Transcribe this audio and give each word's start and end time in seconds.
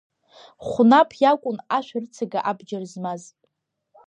Ҳәнаԥ 0.67 1.09
иакәын 1.21 1.57
ашәарыцага 1.77 2.39
абџьар 2.49 2.83
змаз. 2.91 3.23